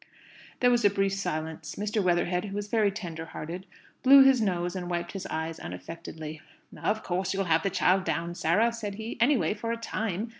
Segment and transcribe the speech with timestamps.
[0.61, 1.75] There was a brief silence.
[1.75, 2.03] Mr.
[2.03, 3.67] Weatherhead, who was very tender hearted,
[4.01, 6.41] blew his nose and wiped his eyes unaffectedly.
[6.75, 10.29] "Of course you'll have the child down, Sarah," said he; "anyway, for a time.